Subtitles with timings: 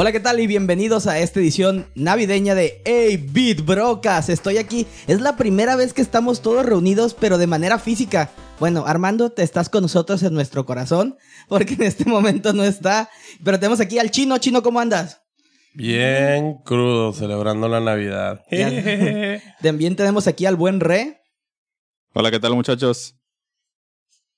[0.00, 0.40] Hola, ¿qué tal?
[0.40, 4.30] Y bienvenidos a esta edición navideña de A-Beat Brocas.
[4.30, 4.86] Estoy aquí.
[5.06, 8.30] Es la primera vez que estamos todos reunidos, pero de manera física.
[8.58, 11.18] Bueno, Armando, te estás con nosotros en nuestro corazón,
[11.48, 13.10] porque en este momento no está.
[13.44, 14.38] Pero tenemos aquí al chino.
[14.38, 15.20] Chino, ¿cómo andas?
[15.74, 18.42] Bien crudo, celebrando la Navidad.
[19.60, 21.20] También tenemos aquí al buen Re.
[22.14, 23.16] Hola, ¿qué tal muchachos?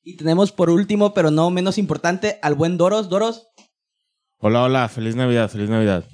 [0.03, 3.09] Y tenemos por último, pero no menos importante, al buen Doros.
[3.09, 3.47] Doros.
[4.45, 6.05] Hola, hola, feliz Navidad, feliz Navidad.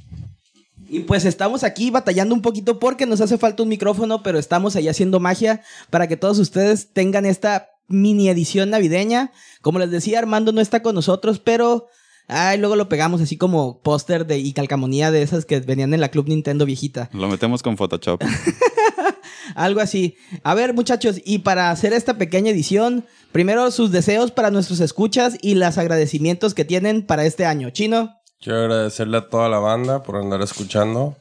[0.86, 4.76] Y pues estamos aquí batallando un poquito porque nos hace falta un micrófono, pero estamos
[4.76, 9.32] ahí haciendo magia para que todos ustedes tengan esta mini edición navideña.
[9.62, 11.86] Como les decía, Armando no está con nosotros, pero
[12.26, 16.02] ay, luego lo pegamos así como póster de y calcamonía de esas que venían en
[16.02, 17.08] la Club Nintendo viejita.
[17.14, 18.22] Lo metemos con Photoshop.
[19.54, 20.18] Algo así.
[20.42, 25.38] A ver, muchachos, y para hacer esta pequeña edición, primero sus deseos para nuestros escuchas
[25.40, 27.70] y los agradecimientos que tienen para este año.
[27.70, 28.17] Chino.
[28.40, 31.16] Quiero agradecerle a toda la banda por andar escuchando.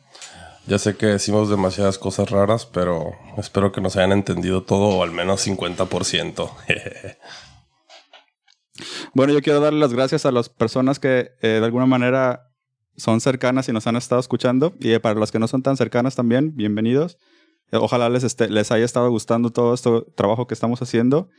[0.68, 5.04] Ya sé que decimos demasiadas cosas raras, pero espero que nos hayan entendido todo o
[5.04, 6.52] al menos 50%.
[9.16, 12.52] bueno, yo quiero darle las gracias a las personas que eh, de alguna manera
[12.98, 14.76] son cercanas y nos han estado escuchando.
[14.80, 17.18] Y eh, para las que no son tan cercanas también, bienvenidos.
[17.72, 21.30] Eh, ojalá les, esté, les haya estado gustando todo este trabajo que estamos haciendo.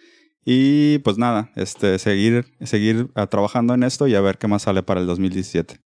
[0.51, 4.63] Y pues nada, este, seguir, seguir uh, trabajando en esto y a ver qué más
[4.63, 5.79] sale para el 2017.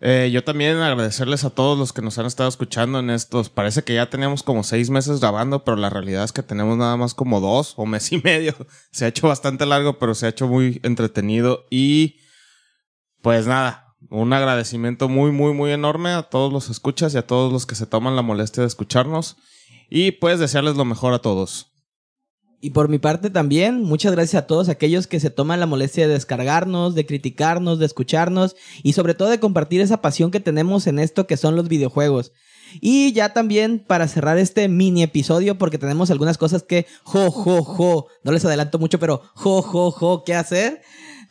[0.00, 3.50] Eh, yo también agradecerles a todos los que nos han estado escuchando en estos.
[3.50, 6.96] Parece que ya teníamos como seis meses grabando, pero la realidad es que tenemos nada
[6.96, 8.54] más como dos o mes y medio.
[8.90, 11.66] Se ha hecho bastante largo, pero se ha hecho muy entretenido.
[11.68, 12.20] Y
[13.20, 17.52] pues nada, un agradecimiento muy, muy, muy enorme a todos los escuchas y a todos
[17.52, 19.36] los que se toman la molestia de escucharnos.
[19.90, 21.73] Y pues desearles lo mejor a todos.
[22.60, 26.08] Y por mi parte también, muchas gracias a todos aquellos que se toman la molestia
[26.08, 30.86] de descargarnos, de criticarnos, de escucharnos y sobre todo de compartir esa pasión que tenemos
[30.86, 32.32] en esto que son los videojuegos.
[32.80, 37.62] Y ya también para cerrar este mini episodio, porque tenemos algunas cosas que, jo, jo,
[37.62, 40.82] jo, no les adelanto mucho, pero jo, jo, jo, ¿qué hacer?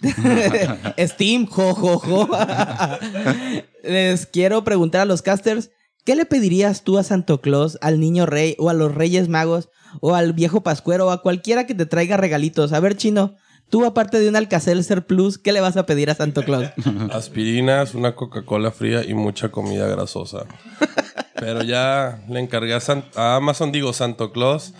[1.00, 2.30] Steam, jo, jo, jo.
[3.84, 5.72] les quiero preguntar a los casters,
[6.06, 9.70] ¿qué le pedirías tú a Santo Claus, al niño rey o a los reyes magos
[10.02, 12.74] o al viejo pascuero o a cualquiera que te traiga regalitos.
[12.74, 13.36] A ver, chino,
[13.70, 16.70] tú aparte de un Alcacelser Plus, ¿qué le vas a pedir a Santo Claus?
[17.12, 20.46] Aspirinas, una Coca-Cola fría y mucha comida grasosa.
[21.36, 24.74] Pero ya le encargué a, Amazon, digo Santo Claus,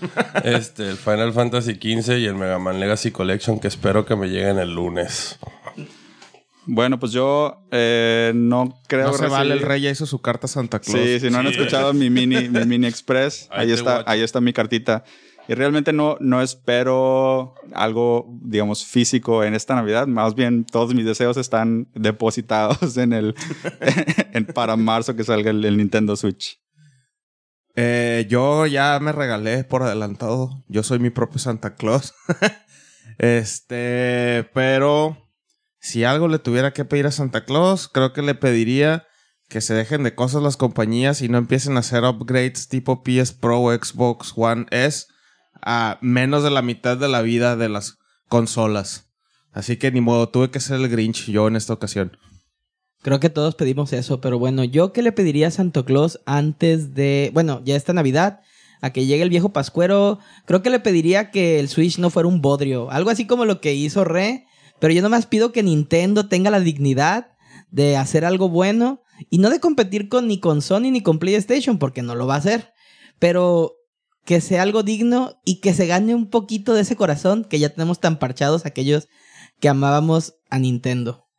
[0.44, 4.28] este, el Final Fantasy XV y el Mega Man Legacy Collection que espero que me
[4.28, 5.40] lleguen el lunes.
[6.66, 10.48] Bueno, pues yo eh, no creo no se vale el rey ya hizo su carta
[10.48, 11.00] Santa Claus.
[11.00, 14.54] Sí, si no han escuchado mi mini, mi mini express, ahí, está, ahí está mi
[14.54, 15.04] cartita.
[15.48, 20.08] Y realmente no, no espero algo, digamos, físico en esta Navidad.
[20.08, 23.36] Más bien, todos mis deseos están depositados en el,
[24.34, 26.60] en, para marzo que salga el, Nintendo Switch.
[27.76, 30.64] Eh, yo ya me regalé por adelantado.
[30.70, 32.14] Yo soy mi propio Santa Claus.
[33.18, 35.18] este, pero
[35.84, 39.06] si algo le tuviera que pedir a Santa Claus, creo que le pediría
[39.50, 43.34] que se dejen de cosas las compañías y no empiecen a hacer upgrades tipo PS
[43.34, 45.08] Pro Xbox One S
[45.62, 47.98] a menos de la mitad de la vida de las
[48.30, 49.12] consolas.
[49.52, 52.16] Así que ni modo, tuve que ser el Grinch yo en esta ocasión.
[53.02, 56.94] Creo que todos pedimos eso, pero bueno, yo qué le pediría a Santa Claus antes
[56.94, 58.40] de, bueno, ya esta Navidad,
[58.80, 62.30] a que llegue el viejo Pascuero, creo que le pediría que el Switch no fuera
[62.30, 64.46] un bodrio, algo así como lo que hizo Re
[64.84, 67.38] pero yo nomás pido que Nintendo tenga la dignidad
[67.72, 71.80] de hacer algo bueno y no de competir con ni con Sony ni con PlayStation,
[71.80, 72.74] porque no lo va a hacer.
[73.18, 73.78] Pero
[74.26, 77.70] que sea algo digno y que se gane un poquito de ese corazón que ya
[77.70, 79.08] tenemos tan parchados aquellos
[79.62, 81.30] que amábamos a Nintendo.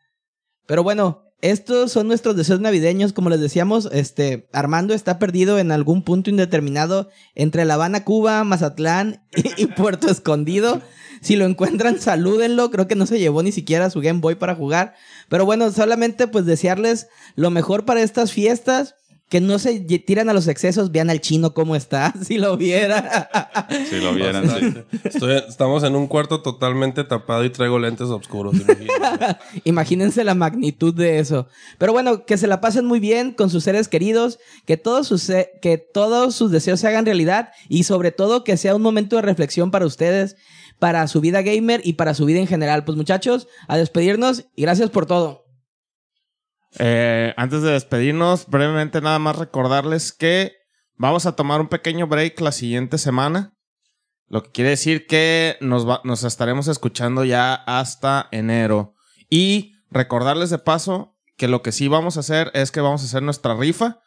[0.65, 5.73] Pero bueno, estos son nuestros deseos navideños, como les decíamos, este Armando está perdido en
[5.73, 9.23] algún punto indeterminado entre La Habana, Cuba, Mazatlán
[9.59, 10.81] y Puerto Escondido.
[11.21, 12.71] Si lo encuentran, salúdenlo.
[12.71, 14.95] Creo que no se llevó ni siquiera su Game Boy para jugar.
[15.29, 18.95] Pero bueno, solamente pues desearles lo mejor para estas fiestas.
[19.29, 23.05] Que no se tiran a los excesos, vean al chino cómo está, si lo vieran.
[23.89, 24.85] si lo vieran,
[25.49, 28.55] estamos en un cuarto totalmente tapado y traigo lentes oscuros.
[29.65, 30.25] Imagínense.
[30.25, 31.49] la magnitud de eso.
[31.79, 35.31] Pero bueno, que se la pasen muy bien con sus seres queridos, que todos sus,
[35.61, 39.23] que todos sus deseos se hagan realidad y sobre todo que sea un momento de
[39.23, 40.37] reflexión para ustedes
[40.79, 42.85] para su vida gamer y para su vida en general.
[42.85, 45.44] Pues muchachos, a despedirnos y gracias por todo.
[46.79, 50.53] Eh, antes de despedirnos, brevemente nada más recordarles que
[50.97, 53.55] vamos a tomar un pequeño break la siguiente semana.
[54.29, 58.95] Lo que quiere decir que nos, nos estaremos escuchando ya hasta enero.
[59.31, 63.07] Y recordarles de paso que lo que sí vamos a hacer es que vamos a
[63.07, 64.01] hacer nuestra rifa.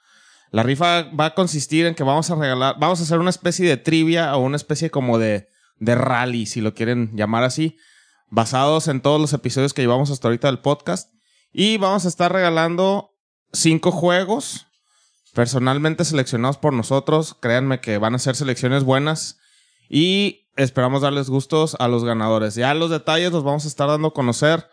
[0.52, 3.68] La rifa va a consistir en que vamos a regalar, vamos a hacer una especie
[3.68, 7.78] de trivia o una especie como de, de rally, si lo quieren llamar así,
[8.30, 11.17] basados en todos los episodios que llevamos hasta ahorita del podcast.
[11.60, 13.16] Y vamos a estar regalando
[13.52, 14.68] cinco juegos
[15.34, 17.36] personalmente seleccionados por nosotros.
[17.42, 19.40] Créanme que van a ser selecciones buenas.
[19.90, 22.54] Y esperamos darles gustos a los ganadores.
[22.54, 24.68] Ya los detalles los vamos a estar dando a conocer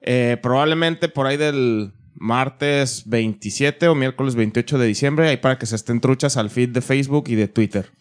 [0.00, 5.66] eh, probablemente por ahí del martes 27 o miércoles 28 de diciembre, ahí para que
[5.66, 7.92] se estén truchas al feed de Facebook y de Twitter.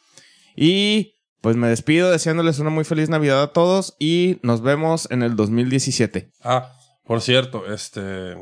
[0.56, 5.22] Y pues me despido deseándoles una muy feliz Navidad a todos y nos vemos en
[5.22, 6.32] el 2017.
[6.44, 6.72] Ah,
[7.06, 8.36] por cierto, este.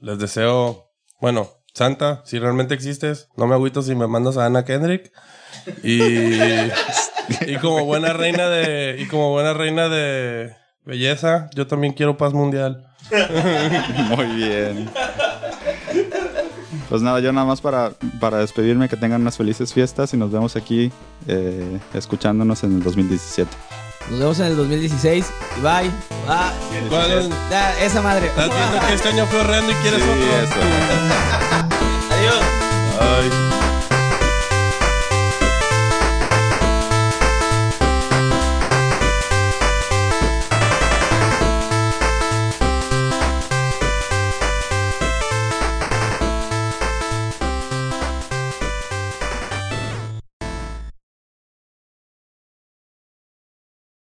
[0.00, 0.90] Les deseo.
[1.20, 5.12] Bueno, Santa, si realmente existes, no me agüito si me mandas a Ana Kendrick.
[5.82, 6.00] Y.
[7.46, 8.96] y como buena reina de.
[8.98, 10.54] Y como buena reina de
[10.84, 12.86] belleza, yo también quiero paz mundial.
[14.16, 14.90] Muy bien.
[16.88, 20.32] Pues nada, yo nada más para, para despedirme, que tengan unas felices fiestas y nos
[20.32, 20.90] vemos aquí
[21.28, 23.48] eh, escuchándonos en el 2017.
[24.08, 25.26] Nos vemos en el 2016.
[25.56, 25.90] Y bye.
[26.26, 26.88] Bye.
[26.88, 27.30] ¿Cuál?
[27.52, 28.26] Ah, esa madre.
[28.26, 30.62] Estás viendo que este año fue horrendo y quieres sí, otro.
[32.16, 32.44] Adiós.
[33.00, 33.59] Ay.